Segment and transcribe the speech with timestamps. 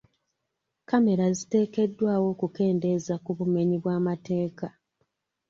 [0.89, 4.67] Kamera ziteekeddwawo okukendeezza ku bumenyi bw'amateeka.